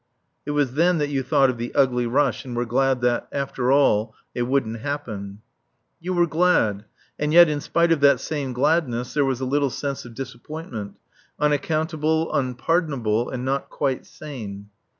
It 0.47 0.51
was 0.57 0.73
then 0.73 0.97
that 0.97 1.09
you 1.11 1.21
thought 1.21 1.51
of 1.51 1.59
the 1.59 1.75
ugly 1.75 2.07
rush 2.07 2.43
and 2.43 2.55
were 2.55 2.65
glad 2.65 3.01
that, 3.01 3.27
after 3.31 3.71
all, 3.71 4.15
it 4.33 4.41
wouldn't 4.47 4.79
happen. 4.79 5.43
You 5.99 6.15
were 6.15 6.25
glad 6.25 6.85
and 7.19 7.31
yet 7.31 7.47
in 7.49 7.61
spite 7.61 7.91
of 7.91 7.99
that 7.99 8.19
same 8.19 8.51
gladness, 8.51 9.13
there 9.13 9.25
was 9.25 9.41
a 9.41 9.45
little 9.45 9.69
sense 9.69 10.03
of 10.03 10.15
disappointment, 10.15 10.95
unaccountable, 11.39 12.33
unpardonable, 12.33 13.29
and 13.29 13.45
not 13.45 13.69
quite 13.69 14.07
sane. 14.07 14.71